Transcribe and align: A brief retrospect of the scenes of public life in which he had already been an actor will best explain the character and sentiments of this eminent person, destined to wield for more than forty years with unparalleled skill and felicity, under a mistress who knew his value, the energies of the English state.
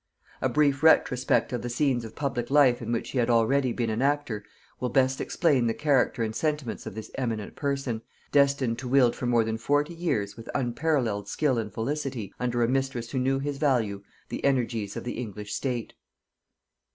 A 0.41 0.49
brief 0.49 0.81
retrospect 0.81 1.53
of 1.53 1.61
the 1.61 1.69
scenes 1.69 2.03
of 2.03 2.15
public 2.15 2.49
life 2.49 2.81
in 2.81 2.91
which 2.91 3.11
he 3.11 3.19
had 3.19 3.29
already 3.29 3.71
been 3.71 3.91
an 3.91 4.01
actor 4.01 4.43
will 4.79 4.89
best 4.89 5.21
explain 5.21 5.67
the 5.67 5.75
character 5.75 6.23
and 6.23 6.35
sentiments 6.35 6.87
of 6.87 6.95
this 6.95 7.11
eminent 7.19 7.55
person, 7.55 8.01
destined 8.31 8.79
to 8.79 8.87
wield 8.87 9.15
for 9.15 9.27
more 9.27 9.43
than 9.43 9.59
forty 9.59 9.93
years 9.93 10.35
with 10.35 10.49
unparalleled 10.55 11.27
skill 11.27 11.59
and 11.59 11.71
felicity, 11.71 12.33
under 12.39 12.63
a 12.63 12.67
mistress 12.67 13.11
who 13.11 13.19
knew 13.19 13.37
his 13.37 13.59
value, 13.59 14.01
the 14.29 14.43
energies 14.43 14.97
of 14.97 15.03
the 15.03 15.19
English 15.19 15.53
state. 15.53 15.93